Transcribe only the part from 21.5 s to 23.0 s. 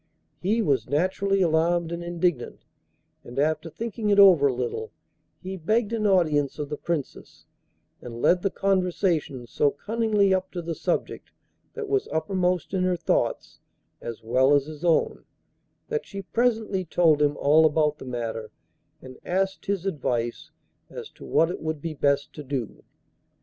it would be best to do.